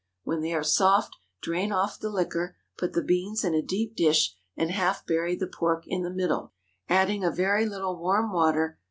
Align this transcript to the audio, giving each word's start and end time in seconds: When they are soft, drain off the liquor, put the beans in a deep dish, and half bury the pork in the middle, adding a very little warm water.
When 0.23 0.41
they 0.41 0.51
are 0.55 0.63
soft, 0.63 1.15
drain 1.43 1.71
off 1.71 1.99
the 1.99 2.09
liquor, 2.09 2.57
put 2.75 2.93
the 2.93 3.03
beans 3.03 3.43
in 3.43 3.53
a 3.53 3.61
deep 3.61 3.95
dish, 3.95 4.35
and 4.57 4.71
half 4.71 5.05
bury 5.05 5.35
the 5.35 5.45
pork 5.45 5.83
in 5.85 6.01
the 6.01 6.09
middle, 6.09 6.53
adding 6.89 7.23
a 7.23 7.29
very 7.29 7.67
little 7.67 7.99
warm 7.99 8.33
water. 8.33 8.79